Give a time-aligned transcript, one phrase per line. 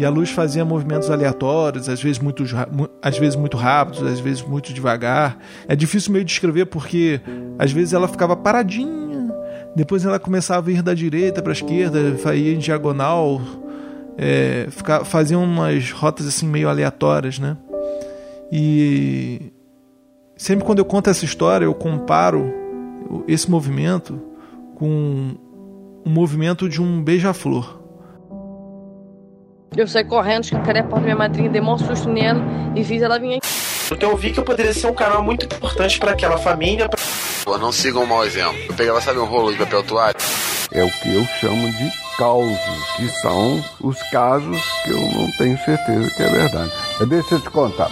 [0.00, 2.42] e a luz fazia movimentos aleatórios, às vezes muito,
[3.02, 5.36] às vezes muito rápidos, às vezes muito devagar.
[5.68, 7.20] É difícil meio descrever porque
[7.58, 9.30] às vezes ela ficava paradinha,
[9.76, 11.98] depois ela começava a ir da direita para a esquerda,
[12.32, 13.42] ia em diagonal,
[14.16, 14.68] é,
[15.04, 17.58] fazia umas rotas assim meio aleatórias, né?
[18.50, 19.52] E
[20.34, 22.50] sempre quando eu conto essa história, eu comparo
[23.28, 24.18] esse movimento
[24.76, 25.34] com
[26.06, 27.79] o movimento de um beija-flor.
[29.76, 32.42] Eu saí correndo, escancarei a porta da minha madrinha, dei um susto nela
[32.74, 33.48] e fiz ela vir aqui.
[33.92, 36.88] Então eu vi que eu poderia ser um canal muito importante para aquela família.
[36.88, 36.98] Pra...
[37.44, 38.58] Pô, não siga um mau exemplo.
[38.68, 40.16] Eu pegava, sabe, um rolo de papel toalha?
[40.72, 42.58] É o que eu chamo de causos,
[42.96, 46.72] que são os casos que eu não tenho certeza que é verdade.
[47.08, 47.90] Deixa eu te contar.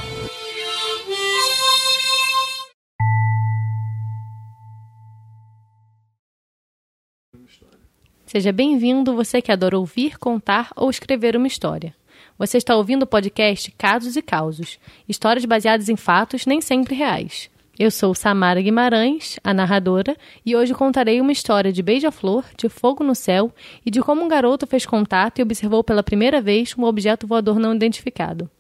[8.31, 11.95] Seja bem-vindo, você que adora ouvir, contar ou escrever uma história.
[12.39, 17.49] Você está ouvindo o podcast Casos e Causos, histórias baseadas em fatos nem sempre reais.
[17.79, 23.03] Eu sou Samara Guimarães, a narradora, e hoje contarei uma história de beija-flor, de fogo
[23.03, 23.51] no céu
[23.85, 27.59] e de como um garoto fez contato e observou pela primeira vez um objeto voador
[27.59, 28.51] não identificado.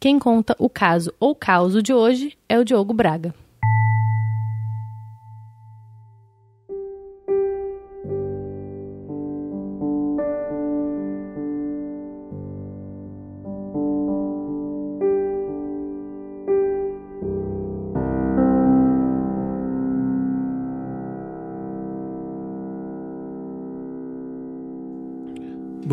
[0.00, 3.32] Quem conta o caso ou causo de hoje é o Diogo Braga.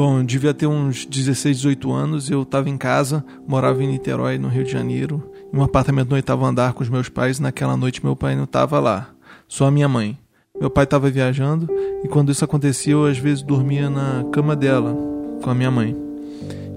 [0.04, 2.32] Bom, eu devia ter uns 16, 18 anos.
[2.32, 6.16] Eu estava em casa, morava em Niterói, no Rio de Janeiro, em um apartamento no
[6.16, 7.40] oitavo andar com os meus pais.
[7.40, 9.12] Naquela noite, meu pai não estava lá,
[9.48, 10.18] só a minha mãe.
[10.60, 11.70] Meu pai estava viajando
[12.04, 14.98] e quando isso acontecia, eu às vezes dormia na cama dela
[15.40, 15.96] com a minha mãe.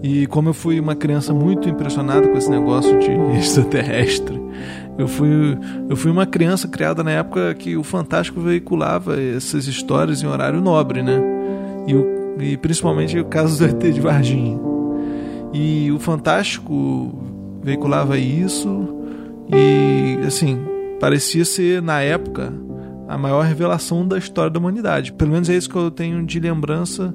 [0.02, 3.10] E como eu fui uma criança muito impressionada com esse negócio de
[3.40, 4.38] extraterrestre,
[4.98, 10.22] eu fui, eu fui uma criança criada na época que o Fantástico veiculava essas histórias
[10.22, 11.22] em horário nobre, né?
[11.86, 14.58] E o e principalmente o caso do ET de Varginha.
[15.52, 17.12] E o Fantástico
[17.62, 18.88] veiculava isso
[19.52, 20.58] e assim,
[21.00, 22.52] parecia ser na época
[23.08, 25.12] a maior revelação da história da humanidade.
[25.12, 27.14] Pelo menos é isso que eu tenho de lembrança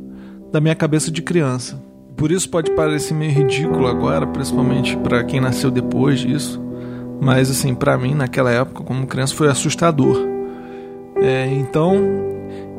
[0.52, 1.82] da minha cabeça de criança.
[2.16, 6.62] Por isso pode parecer meio ridículo agora, principalmente para quem nasceu depois disso.
[7.22, 10.18] Mas assim, para mim naquela época, como criança, foi assustador.
[11.22, 11.98] É, então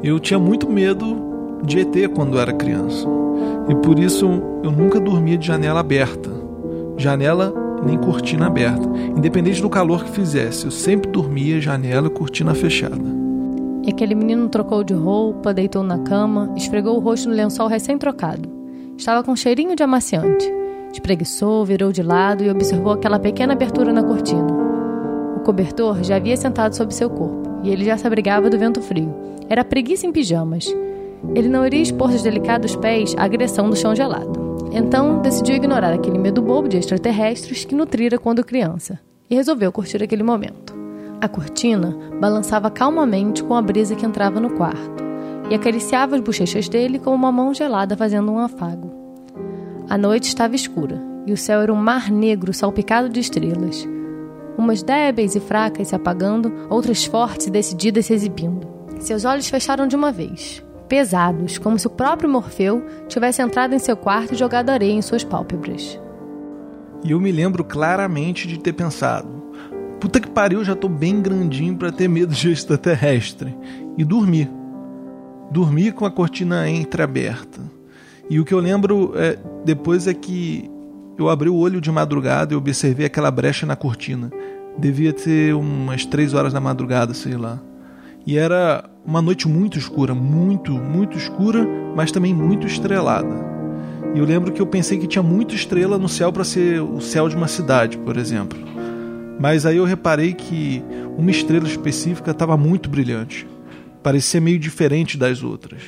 [0.02, 1.29] eu tinha muito medo
[1.64, 3.06] de ET quando era criança.
[3.68, 4.26] E por isso
[4.62, 6.30] eu nunca dormia de janela aberta.
[6.96, 7.54] Janela
[7.84, 8.88] nem cortina aberta.
[9.16, 13.20] Independente do calor que fizesse, eu sempre dormia janela e cortina fechada.
[13.82, 18.48] E aquele menino trocou de roupa, deitou na cama, esfregou o rosto no lençol recém-trocado.
[18.96, 20.52] Estava com um cheirinho de amaciante.
[20.92, 24.46] Espreguiçou, virou de lado e observou aquela pequena abertura na cortina.
[25.36, 28.82] O cobertor já havia sentado sobre seu corpo e ele já se abrigava do vento
[28.82, 29.14] frio.
[29.48, 30.66] Era preguiça em pijamas.
[31.34, 34.50] Ele não iria expor seus delicados pés à agressão do chão gelado.
[34.72, 38.98] Então, decidiu ignorar aquele medo bobo de extraterrestres que nutrira quando criança
[39.28, 40.74] e resolveu curtir aquele momento.
[41.20, 45.04] A cortina balançava calmamente com a brisa que entrava no quarto
[45.50, 48.90] e acariciava as bochechas dele como uma mão gelada fazendo um afago.
[49.88, 53.86] A noite estava escura e o céu era um mar negro salpicado de estrelas.
[54.56, 58.66] Umas débeis e fracas se apagando, outras fortes e decididas se exibindo.
[59.00, 63.78] Seus olhos fecharam de uma vez, pesados, como se o próprio Morfeu tivesse entrado em
[63.78, 65.98] seu quarto e jogado areia em suas pálpebras.
[67.04, 69.28] E eu me lembro claramente de ter pensado:
[70.00, 73.56] puta que pariu, já tô bem grandinho para ter medo de extraterrestre.
[73.96, 74.50] E dormi.
[75.52, 77.60] Dormi com a cortina entreaberta.
[78.28, 80.68] E o que eu lembro é, depois é que
[81.16, 84.30] eu abri o olho de madrugada e observei aquela brecha na cortina.
[84.76, 87.60] Devia ter umas três horas da madrugada, sei lá.
[88.30, 91.66] E era uma noite muito escura, muito, muito escura,
[91.96, 93.34] mas também muito estrelada.
[94.14, 97.00] E eu lembro que eu pensei que tinha muita estrela no céu para ser o
[97.00, 98.56] céu de uma cidade, por exemplo.
[99.40, 100.80] Mas aí eu reparei que
[101.18, 103.48] uma estrela específica estava muito brilhante.
[104.00, 105.82] Parecia meio diferente das outras.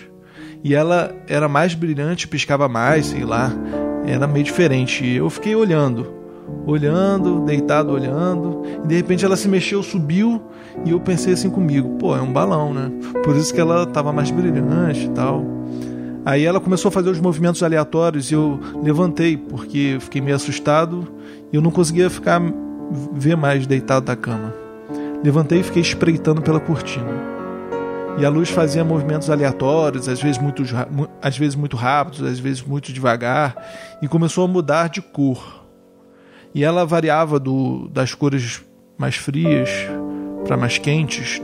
[0.64, 3.52] E ela era mais brilhante, piscava mais, sei lá.
[4.04, 5.04] Era meio diferente.
[5.04, 6.21] E eu fiquei olhando
[6.66, 10.42] olhando, deitado olhando, e de repente ela se mexeu, subiu,
[10.84, 12.90] e eu pensei assim comigo, pô, é um balão, né?
[13.24, 15.44] Por isso que ela estava mais brilhante e tal.
[16.24, 21.08] Aí ela começou a fazer os movimentos aleatórios e eu levantei, porque fiquei meio assustado
[21.52, 22.40] e eu não conseguia ficar
[23.12, 24.54] ver mais deitado da cama.
[25.24, 27.32] Levantei e fiquei espreitando pela cortina.
[28.18, 30.62] E a luz fazia movimentos aleatórios, às vezes muito,
[31.20, 33.56] às vezes muito rápidos, às vezes muito devagar,
[34.02, 35.61] e começou a mudar de cor.
[36.54, 38.62] E ela variava do, das cores
[38.98, 39.70] mais frias
[40.44, 41.40] para mais quentes,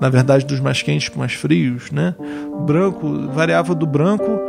[0.00, 2.14] na verdade dos mais quentes para mais frios, né?
[2.66, 4.40] Branco variava do branco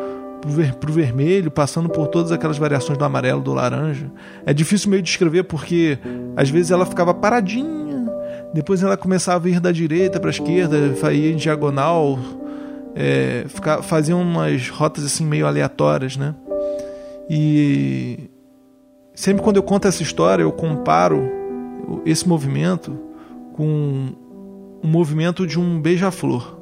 [0.80, 4.10] para o vermelho, passando por todas aquelas variações do amarelo, do laranja.
[4.46, 6.00] É difícil meio descrever porque
[6.36, 8.06] às vezes ela ficava paradinha,
[8.54, 10.78] depois ela começava a ir da direita para a esquerda,
[11.12, 12.20] ia em diagonal,
[12.96, 13.46] é,
[13.84, 16.34] fazia umas rotas assim meio aleatórias, né?
[17.30, 18.30] E
[19.20, 21.30] sempre quando eu conto essa história, eu comparo
[22.06, 22.98] esse movimento
[23.52, 24.14] com
[24.82, 26.58] o movimento de um beija-flor.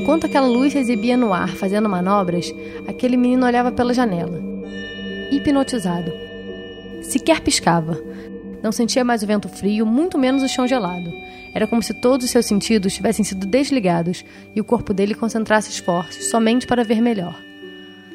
[0.00, 2.54] Enquanto aquela luz se exibia no ar fazendo manobras,
[2.88, 4.40] aquele menino olhava pela janela.
[5.30, 6.10] Hipnotizado.
[7.02, 8.00] Sequer piscava.
[8.62, 11.12] Não sentia mais o vento frio, muito menos o chão gelado.
[11.54, 14.24] Era como se todos os seus sentidos tivessem sido desligados
[14.56, 17.38] e o corpo dele concentrasse esforços somente para ver melhor.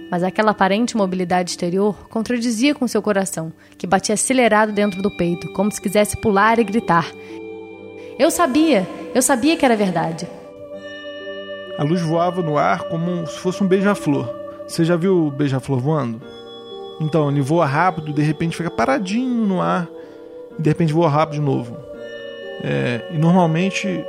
[0.10, 5.54] Mas aquela aparente mobilidade exterior contradizia com seu coração, que batia acelerado dentro do peito,
[5.54, 7.12] como se quisesse pular e gritar.
[8.18, 8.88] Eu sabia!
[9.14, 10.28] Eu sabia que era verdade!
[11.77, 14.33] A luz voava no ar como se fosse um beija-flor.
[14.68, 16.22] Você já viu o beija-flor voando?
[17.01, 19.88] Então, ele voa rápido, de repente fica paradinho no ar,
[20.57, 21.77] e de repente voa rápido de novo.
[22.63, 24.04] É, e normalmente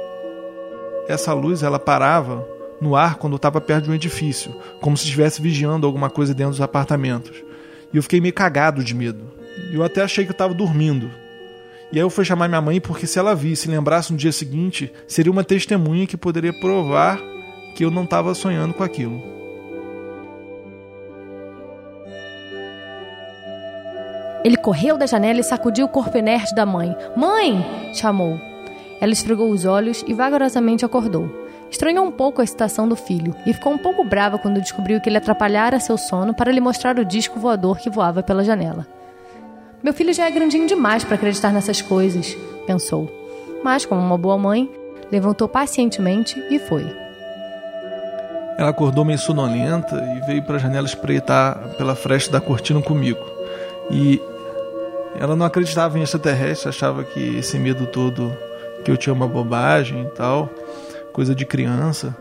[1.08, 2.46] essa luz ela parava
[2.80, 6.32] no ar quando eu estava perto de um edifício, como se estivesse vigiando alguma coisa
[6.32, 7.42] dentro dos apartamentos.
[7.92, 9.24] E eu fiquei meio cagado de medo.
[9.72, 11.10] Eu até achei que eu estava dormindo.
[11.92, 14.32] E aí eu fui chamar minha mãe porque se ela visse e lembrasse no dia
[14.32, 17.18] seguinte, seria uma testemunha que poderia provar
[17.76, 19.22] que eu não estava sonhando com aquilo.
[24.42, 26.96] Ele correu da janela e sacudiu o corpo inerte da mãe.
[27.14, 27.92] Mãe!
[27.92, 28.40] chamou.
[28.98, 31.28] Ela esfregou os olhos e vagarosamente acordou.
[31.70, 35.10] Estranhou um pouco a excitação do filho e ficou um pouco brava quando descobriu que
[35.10, 38.86] ele atrapalhara seu sono para lhe mostrar o disco voador que voava pela janela.
[39.82, 42.34] Meu filho já é grandinho demais para acreditar nessas coisas,
[42.66, 43.10] pensou.
[43.62, 44.70] Mas, como uma boa mãe,
[45.12, 47.05] levantou pacientemente e foi.
[48.58, 53.20] Ela acordou meio sonolenta e veio para a janela espreitar pela fresta da cortina comigo.
[53.90, 54.20] E
[55.18, 58.34] ela não acreditava em extraterrestre, achava que esse medo todo
[58.84, 60.48] que eu tinha uma bobagem e tal,
[61.12, 62.16] coisa de criança,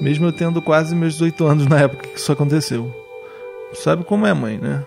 [0.00, 2.92] mesmo eu tendo quase meus 18 anos na época que isso aconteceu.
[3.74, 4.82] Sabe como é, mãe, né?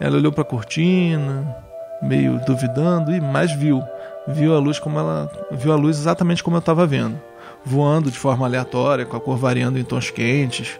[0.00, 1.54] Ela olhou para a cortina,
[2.02, 3.82] meio duvidando e mais viu,
[4.26, 7.18] viu a luz como ela viu a luz exatamente como eu estava vendo
[7.64, 10.78] voando de forma aleatória, com a cor variando em tons quentes,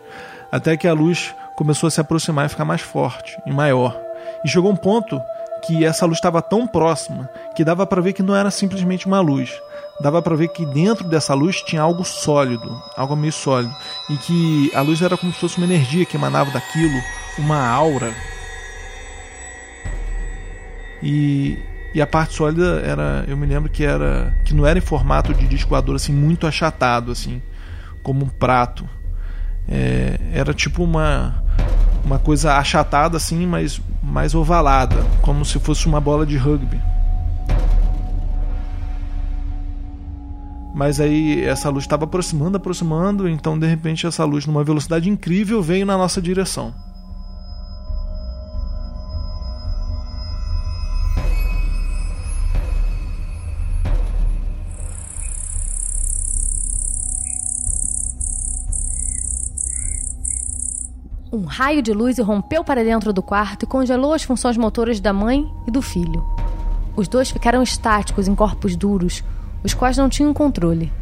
[0.52, 3.98] até que a luz começou a se aproximar e ficar mais forte e maior.
[4.44, 5.20] E chegou um ponto
[5.66, 9.20] que essa luz estava tão próxima que dava para ver que não era simplesmente uma
[9.20, 9.50] luz.
[10.00, 13.74] Dava para ver que dentro dessa luz tinha algo sólido, algo meio sólido,
[14.10, 17.00] e que a luz era como se fosse uma energia que emanava daquilo,
[17.38, 18.12] uma aura.
[21.02, 21.58] E
[21.94, 25.32] e a parte sólida era, eu me lembro que era que não era em formato
[25.32, 27.40] de disco voador assim muito achatado assim,
[28.02, 28.88] como um prato.
[29.68, 31.42] É, era tipo uma
[32.04, 36.80] uma coisa achatada assim, mas mais ovalada, como se fosse uma bola de rugby.
[40.74, 45.62] Mas aí essa luz estava aproximando, aproximando, então de repente essa luz numa velocidade incrível
[45.62, 46.74] veio na nossa direção.
[61.34, 65.12] Um raio de luz irrompeu para dentro do quarto e congelou as funções motoras da
[65.12, 66.24] mãe e do filho.
[66.94, 69.24] Os dois ficaram estáticos em corpos duros,
[69.64, 70.92] os quais não tinham controle.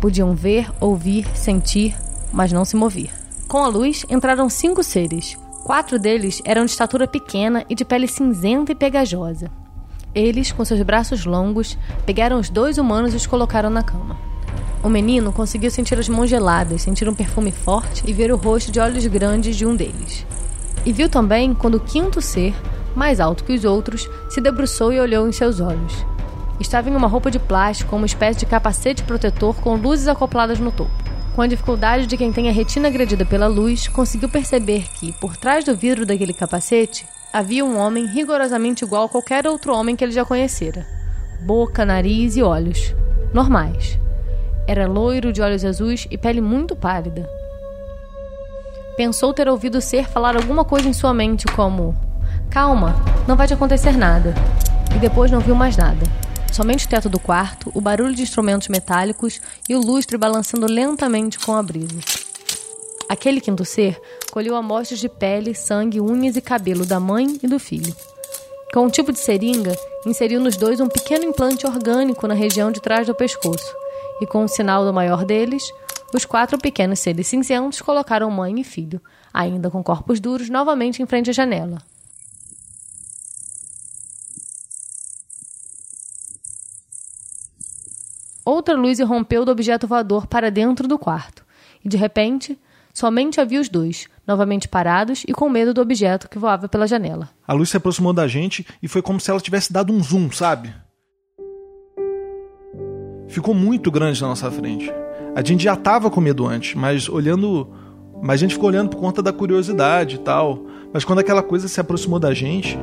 [0.00, 1.96] Podiam ver, ouvir, sentir,
[2.32, 3.12] mas não se mover.
[3.46, 5.38] Com a luz entraram cinco seres.
[5.62, 9.52] Quatro deles eram de estatura pequena e de pele cinzenta e pegajosa.
[10.12, 14.18] Eles, com seus braços longos, pegaram os dois humanos e os colocaram na cama.
[14.86, 18.70] O menino conseguiu sentir as mãos geladas, sentir um perfume forte e ver o rosto
[18.70, 20.24] de olhos grandes de um deles.
[20.84, 22.54] E viu também quando o quinto ser,
[22.94, 26.06] mais alto que os outros, se debruçou e olhou em seus olhos.
[26.60, 30.70] Estava em uma roupa de plástico, uma espécie de capacete protetor com luzes acopladas no
[30.70, 30.92] topo.
[31.34, 35.36] Com a dificuldade de quem tem a retina agredida pela luz, conseguiu perceber que, por
[35.36, 40.04] trás do vidro daquele capacete, havia um homem rigorosamente igual a qualquer outro homem que
[40.04, 40.86] ele já conhecera.
[41.40, 42.94] Boca, nariz e olhos.
[43.34, 43.98] normais.
[44.66, 47.28] Era loiro, de olhos azuis e pele muito pálida.
[48.96, 51.94] Pensou ter ouvido o ser falar alguma coisa em sua mente, como:
[52.50, 52.96] Calma,
[53.28, 54.34] não vai te acontecer nada.
[54.94, 56.04] E depois não viu mais nada.
[56.52, 61.38] Somente o teto do quarto, o barulho de instrumentos metálicos e o lustre balançando lentamente
[61.38, 62.00] com a brisa.
[63.08, 64.00] Aquele quinto ser
[64.32, 67.94] colheu amostras de pele, sangue, unhas e cabelo da mãe e do filho.
[68.72, 72.80] Com um tipo de seringa, inseriu nos dois um pequeno implante orgânico na região de
[72.80, 73.74] trás do pescoço,
[74.20, 75.62] e com o sinal do maior deles,
[76.14, 79.00] os quatro pequenos seres cinzentos colocaram mãe e filho,
[79.32, 81.78] ainda com corpos duros, novamente em frente à janela.
[88.44, 91.44] Outra luz irrompeu do objeto voador para dentro do quarto,
[91.84, 92.56] e de repente,
[92.94, 97.28] somente havia os dois, novamente parados e com medo do objeto que voava pela janela.
[97.46, 100.30] A luz se aproximou da gente e foi como se ela tivesse dado um zoom,
[100.30, 100.72] sabe?
[103.36, 104.90] Ficou muito grande na nossa frente.
[105.34, 107.68] A gente já estava com medo antes, mas olhando.
[108.22, 110.64] Mas a gente ficou olhando por conta da curiosidade e tal.
[110.90, 112.78] Mas quando aquela coisa se aproximou da gente,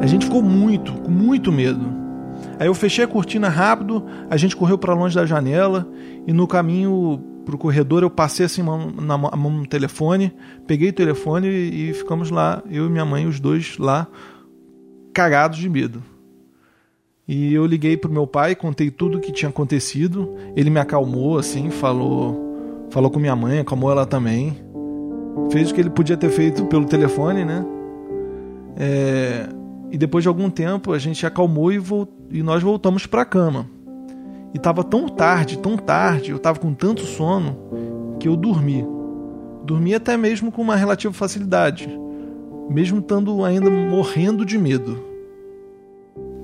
[0.00, 1.84] a gente ficou muito, com muito medo.
[2.56, 5.84] Aí eu fechei a cortina rápido, a gente correu para longe da janela
[6.24, 10.32] e no caminho pro corredor eu passei assim mão, na mão no telefone,
[10.68, 14.06] peguei o telefone e ficamos lá, eu e minha mãe, os dois lá,
[15.12, 16.00] cagados de medo.
[17.28, 20.34] E eu liguei pro meu pai, contei tudo o que tinha acontecido.
[20.54, 24.56] Ele me acalmou, assim, falou, falou com minha mãe, acalmou ela também.
[25.50, 27.66] Fez o que ele podia ter feito pelo telefone, né?
[28.76, 29.48] É,
[29.90, 31.82] e depois de algum tempo a gente acalmou e,
[32.30, 33.68] e nós voltamos para a cama.
[34.54, 38.86] E estava tão tarde, tão tarde, eu estava com tanto sono que eu dormi.
[39.64, 41.88] Dormi até mesmo com uma relativa facilidade,
[42.70, 45.05] mesmo estando ainda morrendo de medo.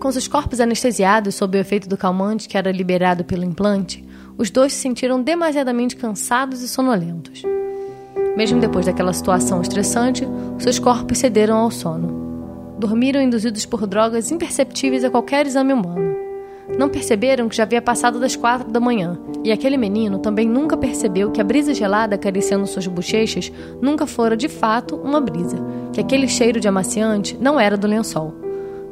[0.03, 4.05] Com seus corpos anestesiados sob o efeito do calmante que era liberado pelo implante,
[4.37, 7.45] os dois se sentiram demasiadamente cansados e sonolentos.
[8.37, 10.27] Mesmo depois daquela situação estressante,
[10.59, 12.21] seus corpos cederam ao sono
[12.81, 16.17] dormiram induzidos por drogas imperceptíveis a qualquer exame humano.
[16.77, 20.77] Não perceberam que já havia passado das quatro da manhã, e aquele menino também nunca
[20.77, 25.59] percebeu que a brisa gelada acariciando suas bochechas nunca fora de fato uma brisa,
[25.93, 28.42] que aquele cheiro de amaciante não era do lençol.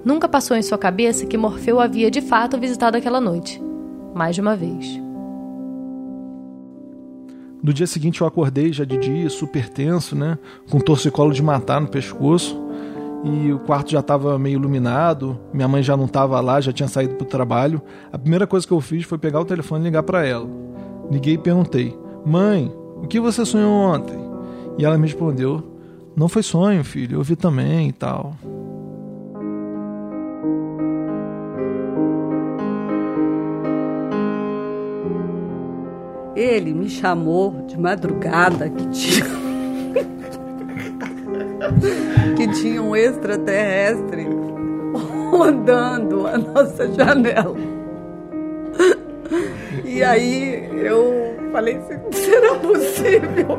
[0.04, 3.62] Nunca passou em sua cabeça que Morfeu havia de fato visitado aquela noite.
[4.14, 5.00] Mais de uma vez.
[7.62, 10.38] No dia seguinte eu acordei já de dia, super tenso, né?
[10.71, 12.59] Com torcicolo de matar no pescoço
[13.23, 16.88] e o quarto já estava meio iluminado, minha mãe já não estava lá, já tinha
[16.88, 17.83] saído para o trabalho.
[18.11, 20.49] A primeira coisa que eu fiz foi pegar o telefone e ligar para ela.
[21.11, 24.19] Liguei e perguntei: Mãe, o que você sonhou ontem?
[24.78, 25.62] E ela me respondeu:
[26.16, 28.35] Não foi sonho, filho, eu vi também e tal.
[36.41, 39.27] Ele me chamou de madrugada que tinha
[42.35, 44.27] que tinha um extraterrestre
[45.31, 47.55] rodando a nossa janela.
[49.85, 53.59] E aí eu falei assim, será possível?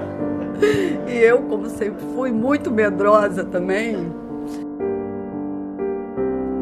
[1.08, 4.12] E eu, como sempre, fui muito medrosa também.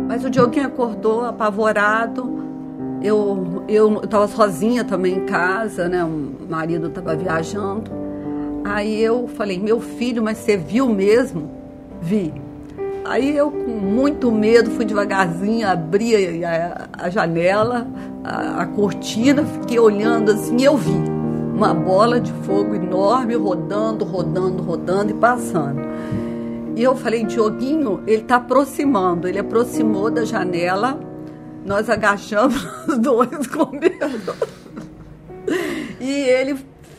[0.05, 2.48] Mas o Dioguinho acordou apavorado.
[3.01, 6.03] Eu eu estava sozinha também em casa, né?
[6.03, 7.91] O marido estava viajando.
[8.63, 11.49] Aí eu falei, meu filho, mas você viu mesmo?
[12.01, 12.33] Vi.
[13.05, 17.87] Aí eu, com muito medo, fui devagarzinho, abri a, a janela,
[18.23, 20.93] a, a, cortina, fiquei olhando assim e eu vi
[21.55, 25.81] uma bola de fogo enorme rodando, rodando, rodando e passando.
[26.75, 29.27] E eu falei, Dioguinho, ele está aproximando.
[29.27, 30.99] Ele aproximou da janela,
[31.69, 34.33] nós agachamos os dois com medo.
[35.99, 36.57] E ele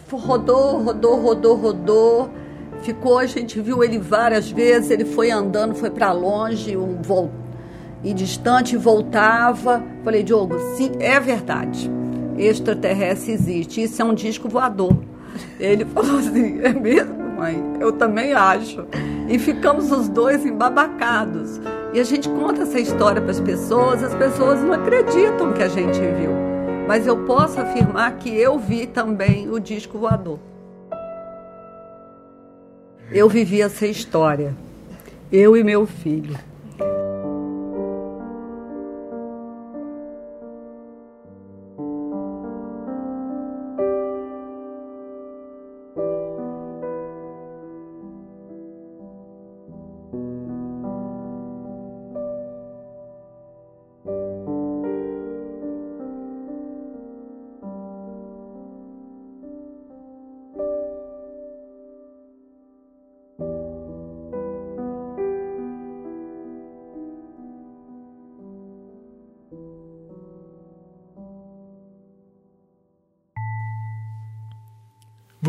[0.09, 2.31] rodou, rodou, rodou, rodou.
[2.83, 7.33] Ficou, a gente viu ele várias vezes, ele foi andando, foi para longe, um, vol...
[8.05, 9.83] e distante, voltava.
[10.05, 11.91] Falei, Diogo, sim, é verdade.
[12.39, 14.97] Extraterrestre existe, isso é um disco voador.
[15.59, 17.63] Ele falou assim, é mesmo, mãe?
[17.81, 18.87] Eu também acho.
[19.29, 21.61] E ficamos os dois embabacados.
[21.93, 25.69] E a gente conta essa história para as pessoas, as pessoas não acreditam que a
[25.69, 26.51] gente viu
[26.91, 30.41] mas eu posso afirmar que eu vi também o disco voador.
[33.13, 34.57] Eu vivi essa história,
[35.31, 36.37] eu e meu filho.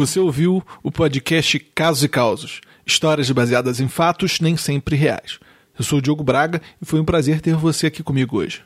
[0.02, 5.38] Você ouviu o podcast Casos e Causos, histórias baseadas em fatos nem sempre reais.
[5.78, 8.64] Eu sou o Diogo Braga e foi um prazer ter você aqui comigo hoje.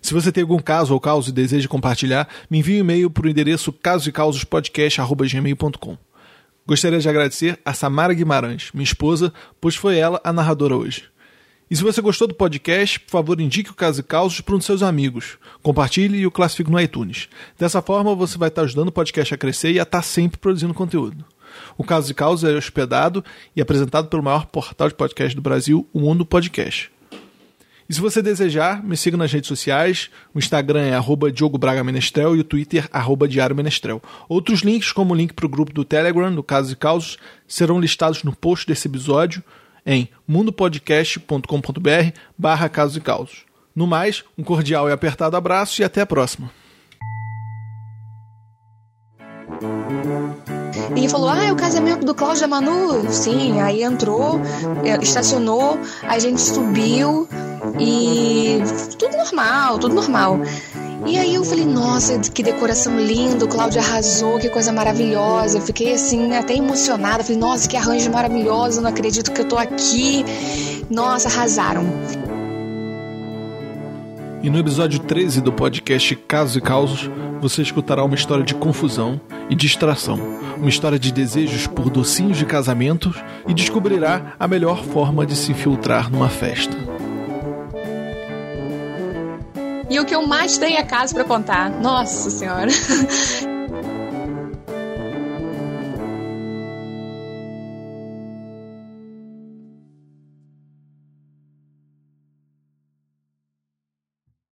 [0.00, 3.26] Se você tem algum caso ou causa e deseja compartilhar, me envie um e-mail para
[3.26, 5.98] o endereço casosecausospodcast.gmail.com.
[6.64, 11.06] Gostaria de agradecer a Samara Guimarães, minha esposa, pois foi ela a narradora hoje.
[11.68, 14.58] E se você gostou do podcast, por favor indique o Caso e Causos para um
[14.58, 15.36] dos seus amigos.
[15.64, 17.28] Compartilhe e o classifique no iTunes.
[17.58, 20.72] Dessa forma, você vai estar ajudando o podcast a crescer e a estar sempre produzindo
[20.72, 21.24] conteúdo.
[21.76, 25.88] O Caso e Causos é hospedado e apresentado pelo maior portal de podcast do Brasil,
[25.92, 26.88] o Mundo Podcast.
[27.88, 30.08] E se você desejar, me siga nas redes sociais.
[30.32, 34.00] O Instagram é arroba Diogo Braga Menestrel e o Twitter arroba Diário Menestrel.
[34.28, 37.80] Outros links, como o link para o grupo do Telegram, do Casos e Causos, serão
[37.80, 39.42] listados no post desse episódio
[39.86, 43.46] em mundopodcast.com.br barra casos e causos.
[43.74, 46.50] No mais, um cordial e apertado abraço e até a próxima.
[50.96, 53.10] Ele falou: Ah, é o casamento do Cláudio da Manu?
[53.10, 54.40] Sim, aí entrou,
[54.84, 57.28] é, estacionou, a gente subiu
[57.78, 58.58] e
[58.98, 60.40] tudo normal, tudo normal.
[61.04, 65.58] E aí eu falei, nossa, que decoração linda, o Cláudio arrasou, que coisa maravilhosa.
[65.58, 67.22] Eu fiquei assim, até emocionada.
[67.22, 70.24] Falei, nossa, que arranjo maravilhoso, não acredito que eu tô aqui.
[70.90, 71.84] Nossa, arrasaram.
[74.42, 77.10] E no episódio 13 do podcast Casos e Causos,
[77.40, 80.18] você escutará uma história de confusão e distração,
[80.56, 83.14] uma história de desejos por docinhos de casamento
[83.46, 86.95] e descobrirá a melhor forma de se infiltrar numa festa.
[89.88, 91.70] E o que eu mais tenho é caso para contar.
[91.70, 92.70] Nossa Senhora.